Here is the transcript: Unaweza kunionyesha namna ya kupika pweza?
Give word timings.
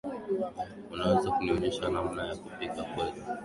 Unaweza 0.91 1.31
kunionyesha 1.31 1.89
namna 1.89 2.27
ya 2.27 2.35
kupika 2.35 2.83
pweza? 2.83 3.25